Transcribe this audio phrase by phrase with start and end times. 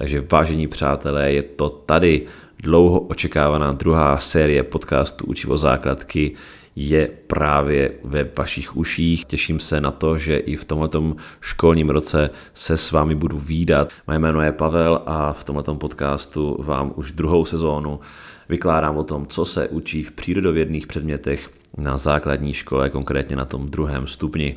[0.00, 2.26] Takže vážení přátelé, je to tady
[2.62, 6.32] dlouho očekávaná druhá série podcastu Učivo základky
[6.76, 9.24] je právě ve vašich uších.
[9.24, 13.88] Těším se na to, že i v tomto školním roce se s vámi budu výdat.
[14.06, 18.00] Moje jméno je Pavel a v tomto podcastu vám už druhou sezónu
[18.48, 21.50] vykládám o tom, co se učí v přírodovědných předmětech
[21.80, 24.56] na základní škole, konkrétně na tom druhém stupni.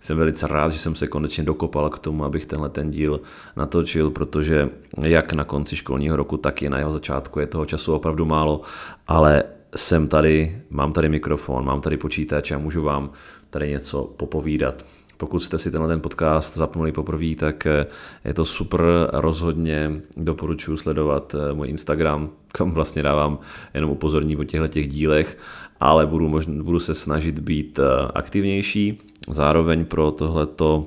[0.00, 3.20] Jsem velice rád, že jsem se konečně dokopal k tomu, abych tenhle ten díl
[3.56, 4.68] natočil, protože
[5.02, 8.60] jak na konci školního roku, tak i na jeho začátku je toho času opravdu málo,
[9.08, 9.44] ale
[9.76, 13.10] jsem tady, mám tady mikrofon, mám tady počítač a můžu vám
[13.50, 14.84] tady něco popovídat.
[15.24, 17.86] Pokud jste si tenhle ten podcast zapnuli poprvé, tak eh,
[18.24, 18.80] je to super,
[19.12, 23.38] rozhodně doporučuji sledovat eh, můj Instagram, kam vlastně dávám
[23.74, 25.38] jenom upozorní o těchto těch dílech,
[25.80, 29.00] ale budu, možná, budu se snažit být eh, aktivnější.
[29.30, 30.86] Zároveň pro tohleto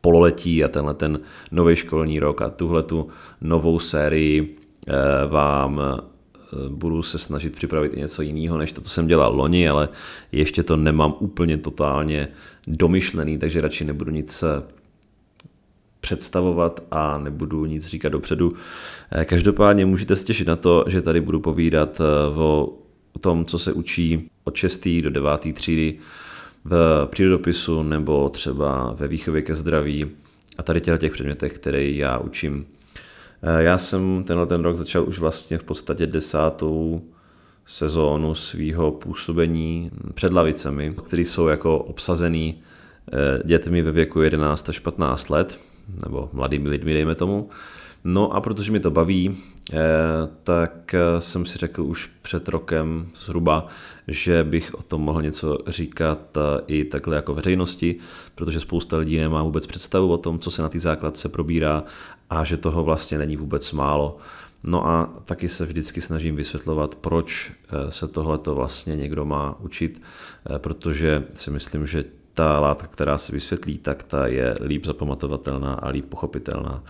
[0.00, 3.08] pololetí a tenhle ten nový školní rok a tuhle tu
[3.40, 4.56] novou sérii
[5.28, 5.80] vám
[6.68, 9.88] budu se snažit připravit i něco jiného, než to, co jsem dělal loni, ale
[10.32, 12.28] ještě to nemám úplně totálně
[12.66, 14.62] domyšlený, takže radši nebudu nic eh,
[16.00, 18.52] představovat a nebudu nic říkat dopředu.
[19.10, 22.72] Eh, každopádně můžete se těšit na to, že tady budu povídat eh, o,
[23.12, 24.88] o tom, co se učí od 6.
[25.02, 25.54] do 9.
[25.54, 25.98] třídy
[26.64, 30.04] v přírodopisu nebo třeba ve výchově ke zdraví
[30.58, 32.66] a tady těch předmětech, které já učím.
[33.42, 37.02] Eh, já jsem tenhle ten rok začal už vlastně v podstatě desátou
[37.66, 42.54] sezónu svého působení před lavicemi, které jsou jako obsazený
[43.12, 45.58] eh, dětmi ve věku 11 až 15 let,
[46.04, 47.48] nebo mladými lidmi, dejme tomu.
[48.08, 49.36] No a protože mi to baví,
[49.72, 49.76] eh,
[50.42, 53.66] tak jsem si řekl už před rokem zhruba,
[54.08, 57.96] že bych o tom mohl něco říkat i takhle jako veřejnosti,
[58.34, 61.84] protože spousta lidí nemá vůbec představu o tom, co se na té základce probírá
[62.30, 64.18] a že toho vlastně není vůbec málo.
[64.64, 70.02] No a taky se vždycky snažím vysvětlovat, proč eh, se tohleto vlastně někdo má učit,
[70.50, 75.74] eh, protože si myslím, že ta látka, která se vysvětlí, tak ta je líp zapamatovatelná
[75.74, 76.82] a líp pochopitelná.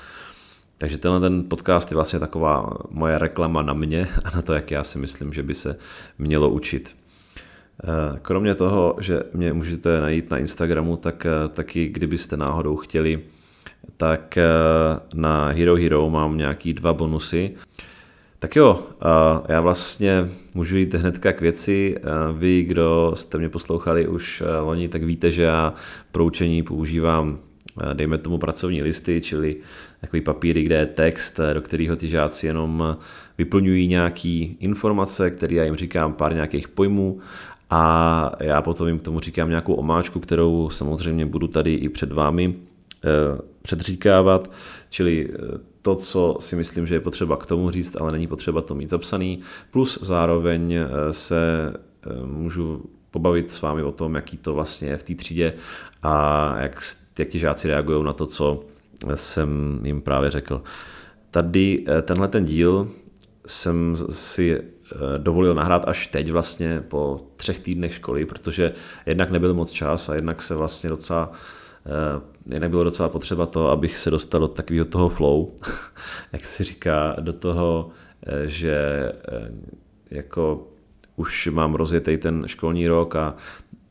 [0.78, 4.70] Takže tenhle ten podcast je vlastně taková moje reklama na mě a na to, jak
[4.70, 5.78] já si myslím, že by se
[6.18, 6.96] mělo učit.
[7.84, 13.22] Eh, kromě toho, že mě můžete najít na Instagramu, tak taky kdybyste náhodou chtěli
[13.96, 14.44] tak eh,
[15.14, 17.54] na Hero Hero mám nějaký dva bonusy.
[18.38, 21.96] Tak jo, eh, já vlastně můžu jít hnedka k věci.
[21.96, 25.74] Eh, vy, kdo jste mě poslouchali už loni, tak víte, že já
[26.12, 27.38] pro učení používám
[27.92, 29.56] dejme tomu pracovní listy, čili
[30.00, 32.96] takový papíry, kde je text, do kterého ty žáci jenom
[33.38, 37.18] vyplňují nějaký informace, které já jim říkám pár nějakých pojmů.
[37.70, 42.12] A já potom jim k tomu říkám nějakou omáčku, kterou samozřejmě budu tady i před
[42.12, 42.54] vámi
[43.06, 44.50] Eh, předříkávat,
[44.90, 48.60] čili eh, to, co si myslím, že je potřeba k tomu říct, ale není potřeba
[48.60, 51.72] to mít zapsaný, plus zároveň eh, se
[52.24, 55.54] můžu pobavit s vámi o tom, jaký to vlastně je v té třídě
[56.02, 56.82] a jak,
[57.18, 58.64] jak ti žáci reagují na to, co
[59.14, 60.62] jsem jim právě řekl.
[61.30, 62.88] Tady tenhle ten díl
[63.46, 64.60] jsem si
[65.18, 68.72] dovolil nahrát až teď vlastně po třech týdnech školy, protože
[69.06, 71.32] jednak nebyl moc čas a jednak se vlastně docela
[71.86, 75.52] Eh, jinak bylo docela potřeba to, abych se dostal do takového toho flow,
[76.32, 77.90] jak se říká, do toho,
[78.26, 78.76] eh, že
[79.28, 79.50] eh,
[80.10, 80.68] jako
[81.16, 83.34] už mám rozjetý ten školní rok a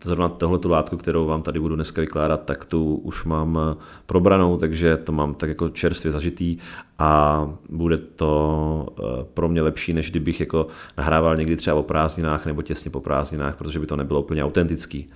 [0.05, 4.57] zrovna tohle tu látku, kterou vám tady budu dneska vykládat, tak tu už mám probranou,
[4.57, 6.57] takže to mám tak jako čerstvě zažitý
[6.99, 8.87] a bude to
[9.33, 10.67] pro mě lepší, než kdybych jako
[10.97, 15.09] nahrával někdy třeba o prázdninách nebo těsně po prázdninách, protože by to nebylo úplně autentický.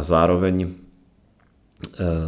[0.00, 0.91] Zároveň Eh,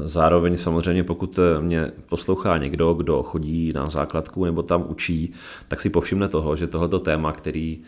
[0.05, 5.33] zároveň samozřejmě, pokud eh, mě poslouchá někdo, kdo chodí na základku nebo tam učí,
[5.69, 7.79] tak si povšimne toho, že tohleto téma, který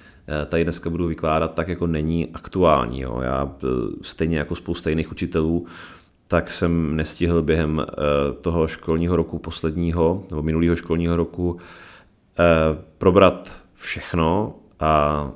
[0.43, 3.01] eh, tady dneska budu vykládat, tak jako není aktuální.
[3.01, 3.21] Jo.
[3.23, 3.53] Já
[4.03, 5.67] stejně jako spousta jiných učitelů,
[6.29, 7.87] tak jsem nestihl během
[8.41, 11.57] toho školního roku posledního, nebo minulého školního roku,
[12.99, 15.31] probrat všechno a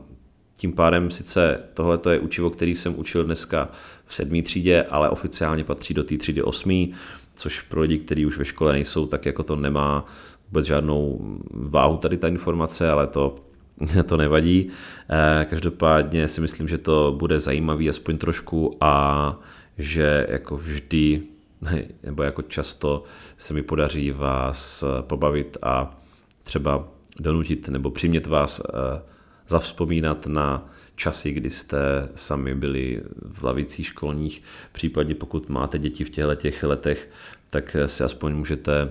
[0.60, 3.68] tím pádem sice tohle je učivo, který jsem učil dneska
[4.10, 6.92] v sedmé třídě, ale oficiálně patří do té třídy osmý,
[7.34, 10.06] což pro lidi, kteří už ve škole nejsou, tak jako to nemá
[10.48, 11.20] vůbec žádnou
[11.50, 13.36] váhu tady ta informace, ale to,
[14.06, 14.68] to nevadí.
[15.10, 19.36] Eh, každopádně si myslím, že to bude zajímavý aspoň trošku a
[19.78, 21.22] že jako vždy
[22.02, 23.04] nebo jako často
[23.36, 25.98] se mi podaří vás pobavit a
[26.42, 26.88] třeba
[27.20, 29.02] donutit nebo přimět vás eh,
[29.48, 34.42] zavzpomínat na časy, kdy jste sami byli v lavicích školních,
[34.72, 37.10] případně pokud máte děti v těchto těch letech,
[37.50, 38.90] tak si aspoň můžete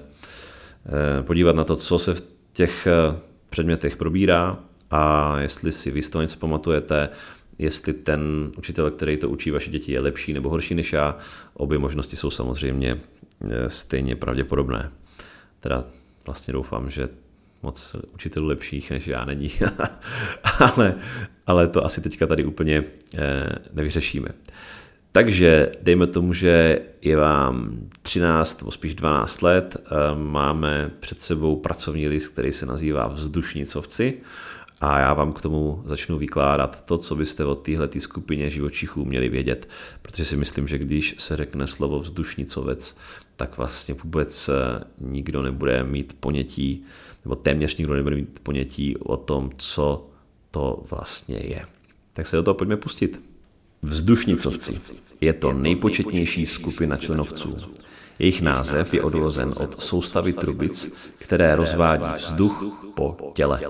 [1.22, 2.24] podívat na to, co se v
[2.54, 2.88] těch
[3.50, 4.60] předmětech probírá
[4.92, 7.10] a jestli si vy něco pamatujete,
[7.60, 11.18] jestli ten učitel, který to učí vaše děti, je lepší nebo horší než já.
[11.54, 13.00] Obě možnosti jsou samozřejmě
[13.68, 14.92] stejně pravděpodobné.
[15.60, 15.86] Teda
[16.26, 17.10] vlastně doufám, že
[17.64, 19.52] moc učitelů lepších než já není,
[20.60, 20.96] ale,
[21.48, 22.84] ale to asi teďka tady úplně
[23.16, 24.30] eh, nevyřešíme.
[25.12, 31.56] Takže dejme tomu, že je vám 13 nebo spíš 12 let, eh, máme před sebou
[31.56, 34.14] pracovní list, který se nazývá Vzdušnicovci
[34.82, 39.30] a já vám k tomu začnu vykládat to, co byste o téhle skupině živočichů měli
[39.30, 39.70] vědět,
[40.02, 42.98] protože si myslím, že když se řekne slovo vzdušnicovec,
[43.40, 46.84] tak vlastně vůbec eh, nikdo nebude mít ponětí,
[47.26, 50.10] nebo téměř nikdo nebude mít ponětí o tom, co
[50.52, 51.66] to vlastně je.
[52.14, 53.22] Tak se do toho pojďme pustit.
[53.82, 54.80] Vzdušnicovci
[55.22, 57.56] je to nejpočetnější skupina členovců.
[58.20, 62.64] Jejich název je odvozen od soustavy trubic, které rozvádí vzduch
[62.96, 63.62] po těle.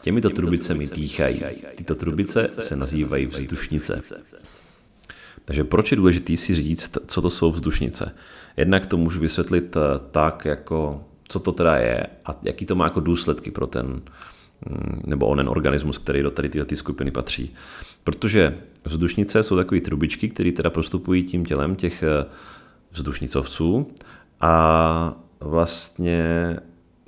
[0.00, 1.42] Těmito trubicemi dýchají.
[1.74, 4.02] Tyto trubice se nazývají vzdušnice.
[5.44, 8.14] Takže proč je důležité si říct, co to jsou vzdušnice?
[8.56, 12.84] Jednak to můžu vysvětlit eh, tak, jako co to teda je a jaký to má
[12.84, 17.54] jako důsledky pro ten mm, nebo onen organismus, který do tady tyhle ty skupiny patří.
[18.04, 22.24] Protože vzdušnice jsou takové trubičky, které teda prostupují tím tělem těch eh,
[22.90, 23.92] vzdušnicovců
[24.40, 26.56] a vlastně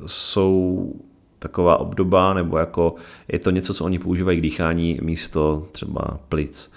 [0.06, 0.92] jsou
[1.38, 2.94] taková obdoba, nebo jako
[3.28, 6.72] je to něco, co oni používají k dýchání místo třeba plic.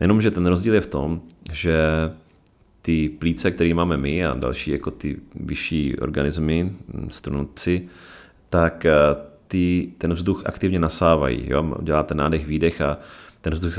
[0.00, 1.20] Jenomže ten rozdíl je v tom,
[1.52, 1.76] že
[2.82, 6.72] ty plíce, které máme my a další jako ty vyšší organismy,
[7.08, 7.88] strunci,
[8.50, 8.92] tak eh,
[9.48, 11.50] ty, ten vzduch aktivně nasávají.
[11.50, 11.76] Jo?
[11.82, 12.98] Děláte nádech, výdech a
[13.40, 13.74] ten vzduch,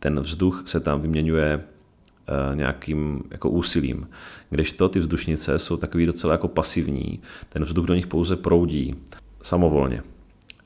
[0.00, 4.08] ten vzduch se tam vyměňuje eh, nějakým jako úsilím.
[4.50, 8.94] Kdežto ty vzdušnice jsou takový docela jako pasivní, ten vzduch do nich pouze proudí
[9.42, 10.02] samovolně.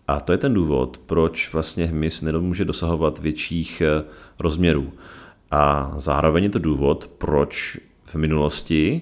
[0.09, 4.05] A to je ten důvod, proč vlastně hmyz nemůže dosahovat větších eh,
[4.39, 4.93] rozměrů.
[5.51, 9.01] A zároveň je to důvod, proč v minulosti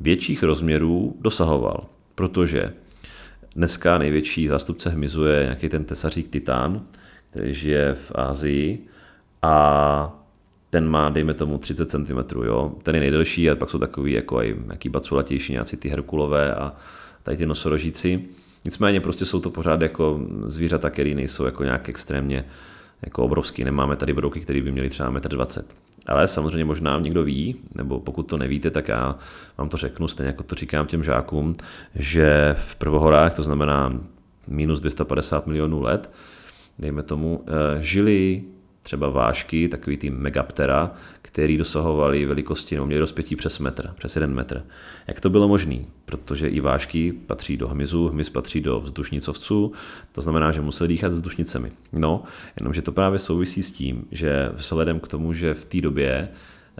[0.00, 1.84] větších rozměrů dosahoval.
[2.14, 2.72] Protože
[3.54, 6.86] dneska největší zástupce hmyzu je nějaký ten tesařík titán,
[7.30, 8.86] který žije v Ázii
[9.42, 10.18] a
[10.70, 12.72] ten má, dejme tomu, 30 cm, jo.
[12.82, 16.72] Ten je nejdelší a pak jsou takový jako i nějaký baculatější, nějací ty herkulové a
[17.22, 18.24] tady ty nosorožíci.
[18.64, 22.44] Nicméně prostě jsou to pořád jako zvířata, které nejsou jako nějak extrémně
[23.02, 23.64] jako obrovský.
[23.64, 25.64] Nemáme tady brouky, které by měly třeba 1,20 m.
[26.06, 29.18] Ale samozřejmě možná někdo ví, nebo pokud to nevíte, tak já
[29.58, 31.56] vám to řeknu, stejně jako to říkám těm žákům,
[31.94, 33.92] že v prvohorách, to znamená
[34.48, 36.10] minus 250 milionů let,
[36.78, 38.42] dejme tomu, eh, žili
[38.82, 44.34] třeba vášky, takový ty megaptera, který dosahovaly velikosti nebo měli rozpětí přes metr, přes jeden
[44.34, 44.64] metr.
[45.06, 45.76] Jak to bylo možné?
[46.04, 49.72] Protože i vášky patří do hmyzu, hmyz patří do vzdušnicovců,
[50.12, 51.72] to znamená, že museli dýchat vzdušnicemi.
[51.92, 52.24] No,
[52.60, 56.28] jenomže to právě souvisí s tím, že vzhledem k tomu, že v té době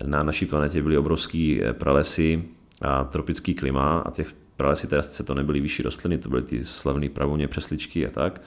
[0.05, 2.45] na naší planetě byly obrovské pralesy
[2.83, 6.65] a tropický klima a těch pralesy teda se to nebyly vyšší rostliny, to byly ty
[6.65, 8.41] slavné pravoně přesličky a tak,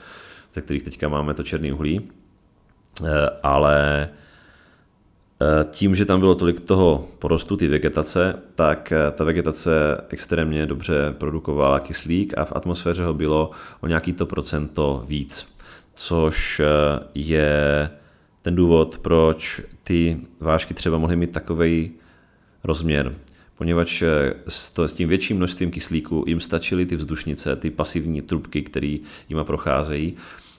[0.54, 2.15] ze kterých teďka máme to černý uhlí, Eh,
[3.42, 4.08] ale
[5.42, 9.70] eh, tím, že tam bylo tolik toho porostu, ty vegetace, tak eh, ta vegetace
[10.08, 13.50] extrémně dobře produkovala kyslík a v atmosféře ho bylo
[13.80, 15.56] o nějaký to procento víc,
[15.94, 16.60] což
[17.14, 17.90] je
[18.42, 21.90] ten důvod, proč ty vážky třeba mohly mít takový
[22.64, 23.14] rozměr,
[23.58, 24.02] poněvadž
[24.46, 28.96] s tím větším množstvím kyslíku jim stačily ty vzdušnice, ty pasivní trubky, které
[29.28, 30.16] jima procházejí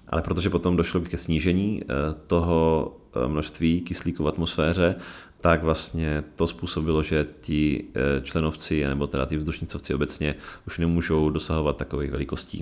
[0.09, 1.85] ale protože potom došlo ke snížení eh,
[2.27, 4.95] toho eh, množství kyslíku v atmosféře,
[5.41, 10.35] tak vlastně to způsobilo, že ti eh, členovci, nebo teda ty vzdušnicovci obecně
[10.67, 12.59] už nemůžou dosahovat takových velikostí.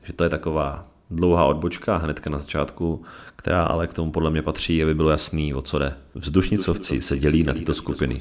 [0.00, 3.02] Takže to je taková dlouhá odbočka hnedka na začátku,
[3.36, 5.96] která ale k tomu podle mě patří, aby bylo jasný, o co jde.
[6.14, 8.20] Vzdušnicovci se dělí na tyto skupiny.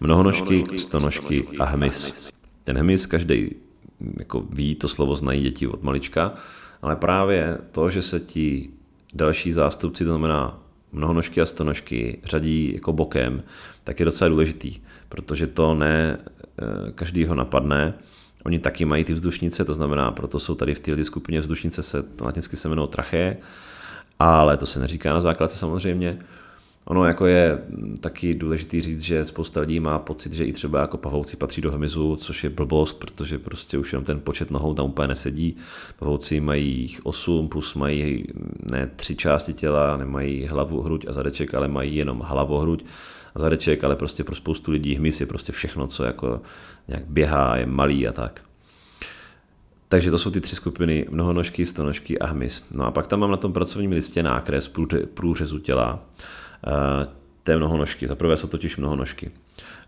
[0.00, 2.30] Mnohonožky, stonožky a hmyz.
[2.64, 3.50] Ten hmyz každý
[4.18, 6.34] jako ví, to slovo znají děti od malička,
[6.82, 8.70] ale právě to, že se ti
[9.14, 10.58] další zástupci, to znamená
[10.92, 13.42] mnohonožky a stonožky, řadí jako bokem,
[13.84, 14.76] tak je docela důležitý,
[15.08, 17.94] protože to ne eh, každý ho napadne.
[18.44, 22.04] Oni taky mají ty vzdušnice, to znamená, proto jsou tady v této skupině vzdušnice, se
[22.20, 23.36] latinsky se jmenují traché,
[24.18, 26.18] ale to se neříká na základce samozřejmě.
[26.84, 27.58] Ono jako je
[28.00, 31.72] taky důležitý říct, že spousta lidí má pocit, že i třeba jako pavouci patří do
[31.72, 35.56] hmyzu, což je blbost, protože prostě už jenom ten počet nohou tam úplně nesedí.
[35.98, 38.26] Pavouci mají jich 8, plus mají
[38.62, 42.84] ne tři části těla, nemají hlavu, hruď a zadeček, ale mají jenom hlavu, hruď
[43.34, 46.40] a zadeček, ale prostě pro spoustu lidí hmyz je prostě všechno, co jako
[46.88, 48.40] nějak běhá, je malý a tak.
[49.88, 52.64] Takže to jsou ty tři skupiny, mnohonožky, stonožky a hmyz.
[52.74, 54.70] No a pak tam mám na tom pracovním listě nákres
[55.14, 56.04] průřezu těla
[57.44, 58.06] té mnohonožky.
[58.06, 59.30] Za prvé jsou totiž mnohonožky.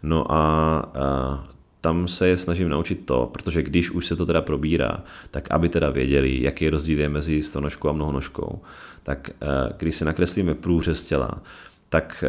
[0.03, 1.47] No a eh,
[1.81, 5.69] tam se je snažím naučit to, protože když už se to teda probírá, tak aby
[5.69, 8.61] teda věděli, jaký je rozdíl mezi stonožkou a mnohonožkou,
[9.03, 11.43] tak eh, když si nakreslíme průřez těla,
[11.89, 12.25] tak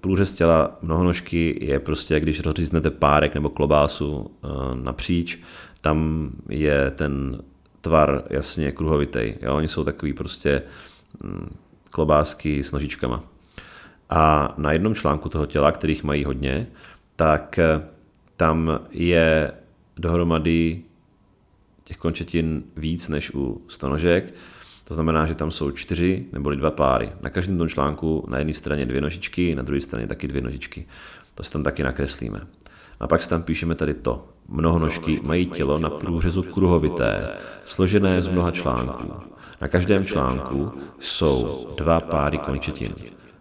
[0.00, 4.30] průřez těla mnohonožky je prostě, když rozříznete párek nebo klobásu
[4.74, 5.38] napříč,
[5.80, 7.42] tam je ten
[7.80, 9.34] tvar jasně kruhovitý.
[9.42, 9.56] Jo?
[9.56, 10.62] Oni jsou takový prostě
[11.22, 11.56] mm,
[11.90, 13.24] klobásky s nožičkama.
[14.10, 16.66] A na jednom článku toho těla, kterých mají hodně,
[17.16, 17.82] tak eh,
[18.36, 19.52] tam je
[19.96, 20.82] dohromady
[21.84, 24.34] těch končetin víc než u stonožek.
[24.84, 27.12] To znamená, že tam jsou čtyři nebo dva páry.
[27.20, 30.86] Na každém tom článku na jedné straně dvě nožičky, na druhé straně taky dvě nožičky.
[31.34, 32.40] To si tam taky nakreslíme.
[33.00, 34.28] A pak si tam píšeme tady to.
[34.48, 37.28] Mnohonožky mají tělo na průřezu kruhovité,
[37.64, 39.12] složené z mnoha článků.
[39.60, 42.94] Na každém článku jsou dva páry končetin.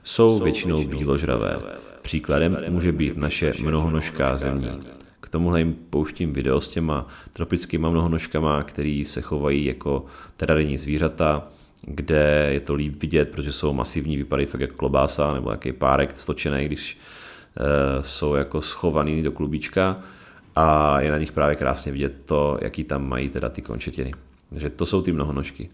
[0.08, 1.60] Jsou většinou bíložravé.
[2.02, 4.80] Příkladem může být naše mnohonožká zemní.
[5.20, 10.06] K tomuhle jim pouštím video s těma tropickýma mnohonožkama, který se chovají jako
[10.38, 11.48] terénní zvířata,
[11.82, 16.18] kde je to líp vidět, protože jsou masivní, vypadají fakt jako klobása nebo jaký párek
[16.18, 16.98] stočený, když
[17.58, 20.00] e, jsou jako schovaný do klubíčka
[20.56, 24.14] a je na nich právě krásně vidět to, jaký tam mají teda ty končetiny.
[24.50, 25.70] Takže to jsou ty mnohonožky.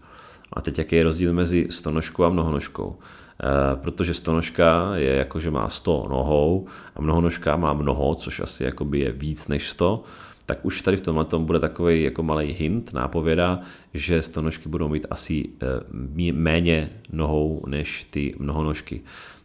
[0.52, 2.96] A teď jaký je rozdíl mezi stonožkou a mnohonožkou?
[3.42, 8.64] E, protože stonožka je jako, že má 100 nohou a mnohonožka má mnoho, což asi
[8.64, 10.04] jakoby je víc než 100,
[10.46, 13.60] tak už tady v tomhle tom bude takový jako malý hint, nápověda,
[13.94, 19.00] že stonožky budou mít asi e, méně nohou než ty mnohonožky.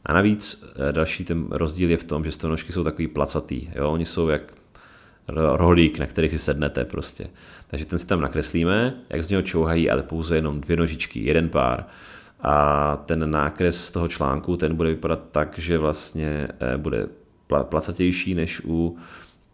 [0.06, 3.70] A navíc e, další ten rozdíl je v tom, že stonožky jsou takový placatý.
[3.76, 3.90] Jo?
[3.90, 4.42] Oni jsou jak
[5.34, 7.30] rohlík, na který si sednete prostě.
[7.68, 11.50] Takže ten si tam nakreslíme, jak z něho čouhají, ale pouze jenom dvě nožičky, jeden
[11.50, 11.86] pár.
[12.42, 17.08] A ten nákres toho článku, ten bude vypadat tak, že vlastně eh, bude
[17.64, 18.98] placatější než u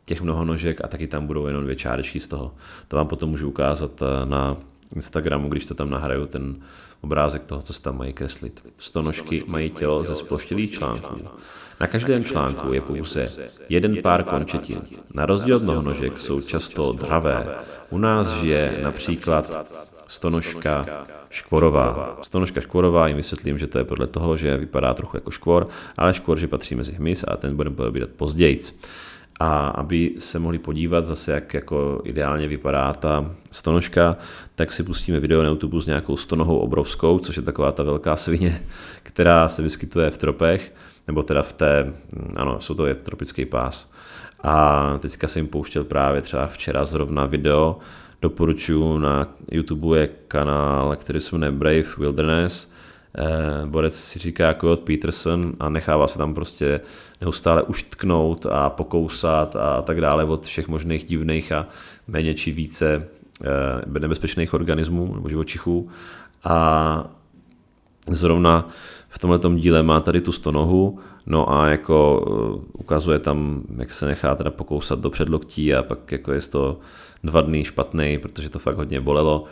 [0.06, 2.56] těch mnohonožek a taky tam budou jenom dvě čárečky z toho.
[2.88, 4.58] To vám potom můžu ukázat eh, na
[4.96, 6.56] Instagramu, když to tam nahraju, ten
[7.06, 8.66] obrázek toho, co se tam mají kreslit.
[8.78, 11.16] Stonožky mají tělo ze sploštělých článků.
[11.80, 13.30] Na každém článku je pouze
[13.70, 14.82] jeden pár končetin.
[15.14, 17.48] Na rozdíl od mnohonožek jsou často dravé.
[17.90, 19.68] U nás žije například
[20.08, 22.18] stonožka škvorová.
[22.22, 26.14] Stonožka škvorová jim vysvětlím, že to je podle toho, že vypadá trochu jako škvor, ale
[26.14, 28.62] škvor, že patří mezi hmyz a ten budeme probírat později
[29.40, 34.18] a aby se mohli podívat zase, jak jako ideálně vypadá ta stonožka,
[34.56, 38.16] tak si pustíme video na YouTube s nějakou stonohou obrovskou, což je taková ta velká
[38.16, 38.62] svině,
[39.04, 40.74] která se vyskytuje v tropech,
[41.08, 41.94] nebo teda v té,
[42.36, 43.92] ano, jsou to je tropický pás.
[44.44, 47.80] A teďka jsem jim pouštěl právě třeba včera zrovna video,
[48.22, 52.72] doporučuji na YouTube je kanál, který se jmenuje Brave Wilderness,
[53.66, 56.82] borec si říká jako od Peterson a nechává se tam prostě
[57.22, 61.68] neustále uštknout a pokousat a tak dále od všech možných divných a
[62.08, 63.08] méně či více
[63.44, 65.90] eh, nebezpečných organismů nebo živočichů.
[66.44, 67.08] A
[68.10, 68.70] zrovna
[69.10, 74.06] v tomto díle má tady tu stonohu, no a jako eh, ukazuje tam, jak se
[74.06, 76.80] nechá teda pokousat do předloktí a pak jako je to
[77.24, 79.46] dva dny špatný, protože to fakt hodně bolelo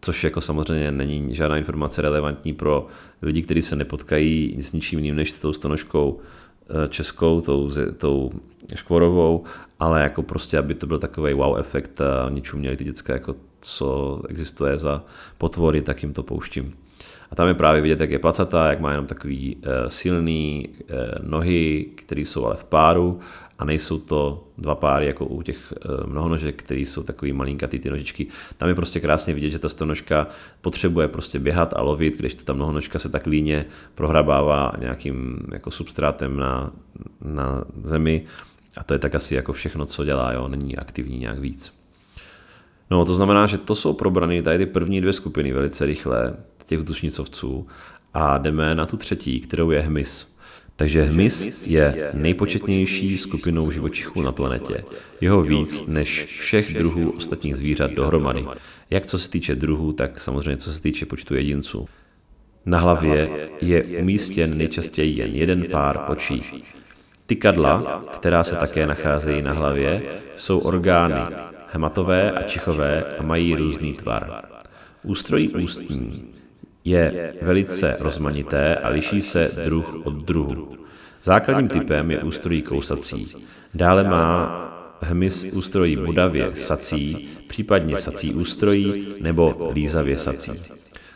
[0.00, 2.86] což jako samozřejmě není žádná informace relevantní pro
[3.22, 6.20] lidi, kteří se nepotkají s ničím jiným než s tou stanožkou
[6.68, 8.30] eh, českou, tou, tou
[8.74, 9.44] škvorovou,
[9.78, 13.34] ale jako prostě, aby to byl takový wow efekt a oni měli ty děcka, jako
[13.60, 15.04] co existuje za
[15.38, 16.74] potvory, tak jim to pouštím.
[17.30, 21.28] A tam je právě vidět, jak je placatá, jak má jenom takový uh, silný uh,
[21.30, 23.20] nohy, které jsou ale v páru
[23.58, 27.90] a nejsou to dva páry jako u těch uh, mnohonožek, které jsou takový malinkatý ty
[27.90, 28.26] nožičky.
[28.56, 30.26] Tam je prostě krásně vidět, že ta stonožka
[30.60, 36.36] potřebuje prostě běhat a lovit, když ta mnohonožka se tak líně prohrabává nějakým jako substrátem
[36.36, 36.72] na,
[37.24, 38.24] na zemi
[38.76, 41.77] a to je tak asi jako všechno, co dělá, jo, není aktivní nějak víc.
[42.90, 46.78] No, to znamená, že to jsou probrané tady ty první dvě skupiny velice rychle, těch
[46.78, 47.66] vzdušnicovců,
[48.14, 50.38] a jdeme na tu třetí, kterou je hmyz.
[50.76, 54.84] Takže hmyz je nejpočetnější skupinou živočichů na planetě.
[55.20, 58.44] Jeho víc než všech druhů ostatních zvířat dohromady.
[58.90, 61.88] Jak co se týče druhů, tak samozřejmě co se týče počtu jedinců.
[62.66, 66.64] Na hlavě je umístěn nejčastěji jen jeden pár očí.
[67.26, 70.02] Tykadla, která se také nacházejí na hlavě,
[70.36, 71.36] jsou orgány
[71.72, 74.44] hematové a čichové a mají různý tvar.
[75.02, 76.34] Ústrojí ústní
[76.84, 80.78] je velice rozmanité a liší se druh od druhu.
[81.22, 83.26] Základním typem je ústrojí kousací.
[83.74, 84.64] Dále má
[85.00, 90.52] hmyz ústrojí bodavě sací, případně sací ústrojí nebo lízavě sací.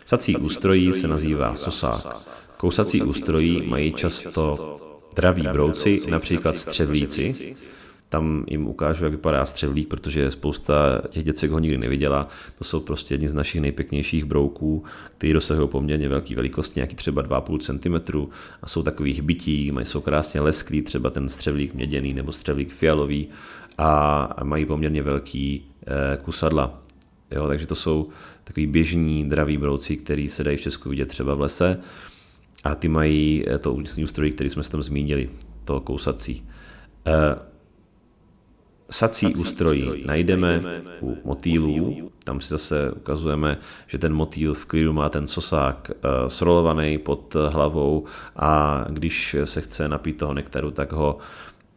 [0.04, 2.16] Sací ústrojí se nazývá sosák.
[2.56, 4.76] Kousací ústrojí mají často
[5.16, 7.54] draví brouci, například střevlíci,
[8.12, 12.28] tam jim ukážu, jak vypadá střevlík, protože spousta těch děcek ho nikdy neviděla.
[12.58, 14.84] To jsou prostě jedni z našich nejpěknějších brouků,
[15.18, 18.28] který dosahují poměrně velký velikosti, nějaký třeba 2,5 cm
[18.62, 23.28] a jsou takových bytí, mají jsou krásně lesklí, třeba ten střevlík měděný nebo střevlík fialový
[23.78, 26.82] a mají poměrně velký eh, kusadla.
[27.30, 28.08] Jo, takže to jsou
[28.44, 31.80] takový běžní draví brouci, který se dají v Česku vidět třeba v lese
[32.64, 35.28] a ty mají eh, to ústrojí, který jsme se tam zmínili,
[35.64, 36.44] to kousací.
[38.92, 40.62] Sací ústrojí najdeme
[41.00, 46.30] u motýlů, tam si zase ukazujeme, že ten motýl v klidu má ten sosák eh,
[46.30, 48.04] srolovaný pod hlavou
[48.36, 51.18] a když se chce napít toho nektaru, tak ho,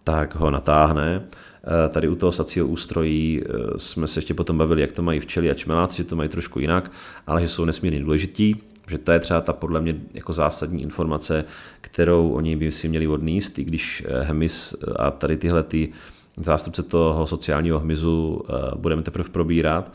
[0.03, 1.21] tak ho natáhne.
[1.25, 5.19] Eh, tady u toho sacího ústrojí eh, jsme se ještě potom bavili, jak to mají
[5.19, 6.91] včely a čmeláci, že to mají trošku jinak,
[7.27, 8.55] ale že jsou nesmírně důležití,
[8.87, 11.45] že to je třeba ta podle mě jako zásadní informace,
[11.81, 15.93] kterou oni by si měli odníst, i když hemis a tady tyhle ty
[16.37, 19.93] zástupce toho sociálního hmyzu eh, budeme teprve probírat,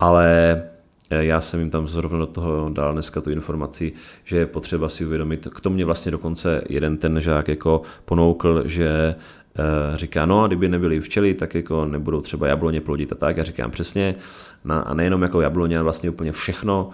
[0.00, 0.62] ale
[1.10, 3.92] eh, já jsem jim tam zrovna do toho dal dneska tu informaci,
[4.24, 8.62] že je potřeba si uvědomit, k tomu mě vlastně dokonce jeden ten žák jako ponoukl,
[8.64, 9.14] že
[9.58, 13.36] Eh, říká, no a kdyby nebyly včely, tak jako nebudou třeba jabloně plodit a tak.
[13.36, 14.14] Já říkám přesně,
[14.64, 16.90] na, a nejenom jako jabloně, ale vlastně úplně všechno,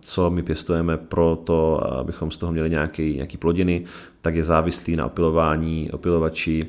[0.00, 3.84] co my pěstujeme pro to, abychom z toho měli nějaký, nějaký plodiny,
[4.20, 6.66] tak je závislý na opilování, opilovači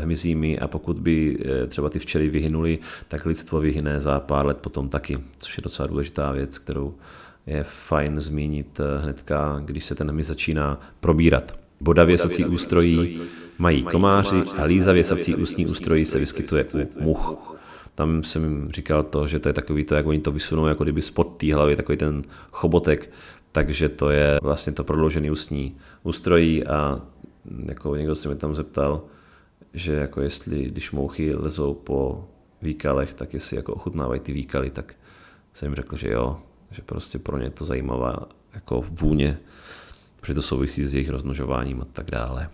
[0.00, 2.78] hmyzími a pokud by třeba ty včely vyhynuly,
[3.08, 6.94] tak lidstvo vyhyne za pár let potom taky, což je docela důležitá věc, kterou
[7.46, 11.58] je fajn zmínit hnedka, když se ten hmyz začíná probírat.
[11.80, 13.20] Bodavěsací ústrojí
[13.58, 17.38] mají komáři a lízavěsací ústní ústrojí se vyskytuje u much.
[17.94, 20.82] Tam jsem jim říkal to, že to je takový to, jak oni to vysunou, jako
[20.82, 23.10] kdyby spod té hlavy, takový ten chobotek,
[23.52, 27.00] takže to je vlastně to prodloužený ústní ústrojí a
[27.66, 29.02] jako někdo se mi tam zeptal,
[29.74, 32.28] že jako jestli, když mouchy lezou po
[32.62, 34.94] výkalech, tak jestli jako ochutnávají ty výkaly, tak
[35.54, 36.38] jsem jim řekl, že jo,
[36.70, 39.38] že prostě pro ně to zajímavá jako vůně,
[40.20, 42.50] protože to souvisí s jejich rozmnožováním a tak dále.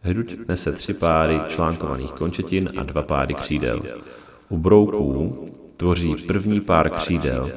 [0.00, 3.82] Hruď nese tři páry článkovaných končetin a dva páry křídel.
[4.48, 7.52] U brouků tvoří první pár křídel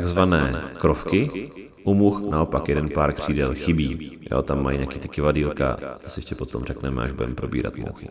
[0.00, 1.50] takzvané krovky,
[1.84, 4.18] u much naopak jeden pár křídel chybí.
[4.30, 8.08] Jo, tam mají nějaký ty kivadílka, to si ještě potom řekneme, až budeme probírat mouchy.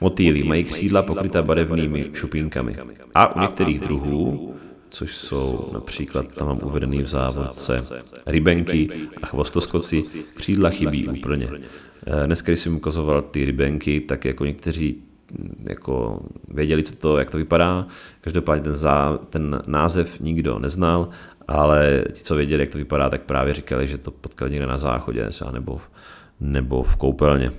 [0.00, 2.76] Motýly mají křídla pokrytá barevnými šupínkami.
[3.14, 4.54] A u některých druhů,
[4.90, 7.78] což jsou například, tam mám uvedený v závodce,
[8.26, 8.88] rybenky
[9.22, 11.48] a chvostoskoci, křídla chybí úplně.
[12.06, 15.02] Eh, dneska, když jsem ukazoval ty rybenky, tak jako někteří
[15.68, 17.86] jako věděli, co to, jak to vypadá.
[18.20, 21.08] Každopádně ten, zá, ten název nikdo neznal,
[21.48, 24.78] ale ti, co věděli, jak to vypadá, tak právě říkali, že to potkali někde na
[24.78, 25.80] záchodě nebo,
[26.40, 27.50] nebo v koupelně.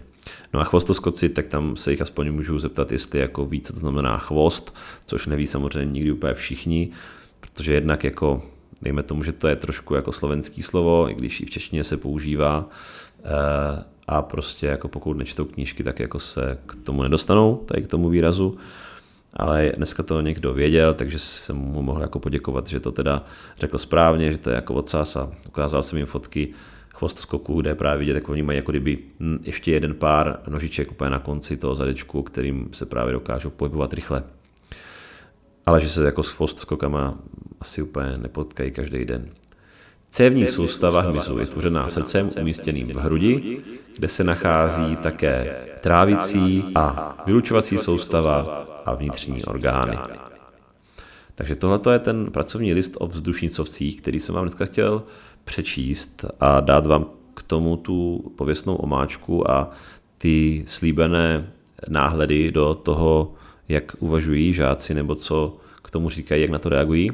[0.53, 3.80] No a chvostoskoci, tak tam se jich aspoň můžu zeptat, jestli jako ví, co to
[3.80, 4.75] znamená chvost,
[5.06, 6.91] což neví samozřejmě nikdy úplně všichni,
[7.39, 8.41] protože jednak jako,
[8.81, 11.97] dejme tomu, že to je trošku jako slovenský slovo, i když i v češtině se
[11.97, 12.69] používá,
[13.23, 17.87] eh, a prostě jako pokud nečtou knížky, tak jako se k tomu nedostanou, tady k
[17.87, 18.57] tomu výrazu.
[19.33, 23.23] Ale dneska to někdo věděl, takže jsem mu mohl jako poděkovat, že to teda
[23.59, 26.53] řekl správně, že to je jako odsás a ukázal jsem jim fotky
[26.93, 30.39] chvost skoku, kde je právě vidět, jak oni mají jako kdyby hm, ještě jeden pár
[30.47, 34.23] nožiček úplně na konci toho zadečku, kterým se právě dokážou pohybovat rychle.
[35.67, 37.17] Ale že se jako s chvost skokama
[37.62, 39.30] asi úplně nepotkají každý den.
[40.10, 43.62] Cévní soustava hmyzu je tvořená srdcem umístěným v hrudi,
[43.97, 49.97] kde se nachází také trávicí a vylučovací soustava a vnitřní orgány.
[51.36, 55.03] Takže tohle je ten pracovní list o vzdušnicovcích, který jsem vám dneska chtěl
[55.43, 59.71] přečíst a dát vám k tomu tu pověstnou omáčku a
[60.17, 61.51] ty slíbené
[61.89, 63.34] náhledy do toho,
[63.69, 67.12] jak uvažují žáci nebo co k tomu říkají, jak na to reagují.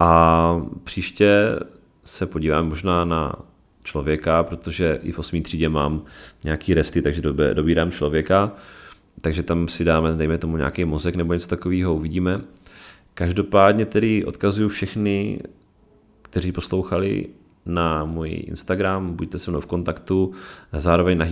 [0.00, 1.58] A příště
[2.04, 3.32] se podívám možná na
[3.84, 5.42] člověka, protože i v 8.
[5.42, 6.02] třídě mám
[6.44, 7.22] nějaký resty, takže
[7.54, 8.52] dobírám člověka,
[9.20, 12.40] takže tam si dáme, dejme tomu nějaký mozek nebo něco takového, uvidíme.
[13.14, 15.40] Každopádně tedy odkazuju všechny,
[16.22, 17.26] kteří poslouchali
[17.66, 20.32] na můj Instagram, buďte se mnou v kontaktu,
[20.72, 21.24] zároveň na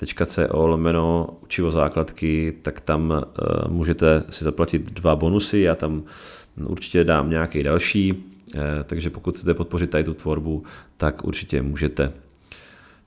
[0.00, 6.02] herohero.co lomeno učivo základky, tak tam uh, můžete si zaplatit dva bonusy, já tam
[6.56, 10.64] určitě dám nějaký další, Eh, takže pokud chcete podpořit tady tu tvorbu,
[10.96, 12.12] tak určitě můžete.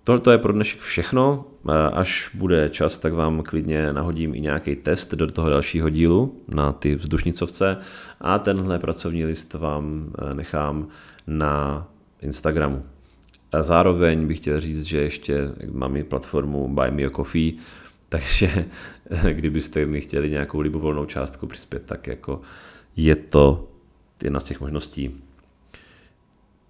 [0.04, 1.46] Tohle je pro dnešek všechno.
[1.94, 6.72] Až bude čas, tak vám klidně nahodím i nějaký test do toho dalšího dílu na
[6.72, 7.78] ty vzdušnicovce
[8.22, 10.88] a tenhle pracovní list vám eh, nechám
[11.28, 11.88] na
[12.22, 12.84] Instagramu.
[13.52, 17.54] A zároveň bych chtěl říct, že ještě mám i platformu Buy Me a Coffee,
[18.10, 18.66] takže
[19.32, 22.42] kdybyste mi chtěli nějakou libovolnou částku přispět, tak jako
[22.96, 23.68] je to
[24.24, 25.22] jedna z těch možností.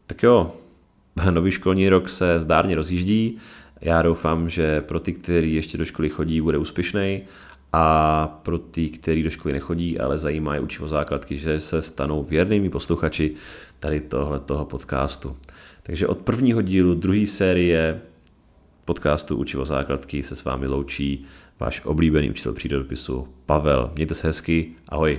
[0.08, 0.54] Tak jo,
[1.32, 3.38] nový školní rok se zdárně rozjíždí.
[3.82, 7.22] Já doufám, že pro ty, kteří ještě do školy chodí, bude úspěšný
[7.74, 12.70] a pro ty, kteří do školy nechodí, ale zajímají učivo základky, že se stanou věrnými
[12.70, 13.36] posluchači
[13.80, 15.38] tady tohletoho podcastu.
[15.84, 18.02] Takže od prvního dílu druhé série
[18.86, 21.26] podcastu Učivo základky se s vámi loučí
[21.60, 23.92] váš oblíbený učitel přírodopisu Pavel.
[23.96, 25.18] Mějte se hezky, ahoj.